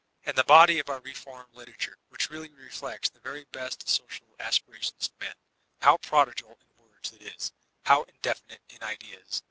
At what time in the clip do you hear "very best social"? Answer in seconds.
3.19-4.25